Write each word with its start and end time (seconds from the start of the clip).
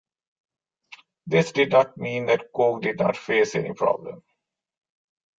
This 1.27 1.51
did 1.51 1.69
not 1.73 1.95
mean 1.95 2.25
that 2.25 2.51
Kok 2.55 2.81
did 2.81 2.97
not 2.97 3.15
face 3.15 3.53
any 3.53 3.71
problem. 3.73 4.23